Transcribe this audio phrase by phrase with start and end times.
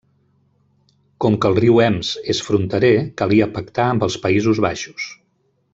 [1.25, 2.91] Com que el riu Ems és fronterer,
[3.23, 5.11] calia pactar amb els Països Baixos.